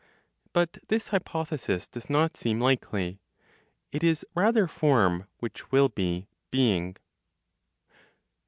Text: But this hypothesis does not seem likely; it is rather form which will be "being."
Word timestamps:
But 0.51 0.79
this 0.87 1.09
hypothesis 1.09 1.85
does 1.85 2.09
not 2.09 2.35
seem 2.35 2.59
likely; 2.59 3.19
it 3.91 4.03
is 4.03 4.25
rather 4.33 4.65
form 4.65 5.27
which 5.41 5.71
will 5.71 5.89
be 5.89 6.27
"being." 6.49 6.97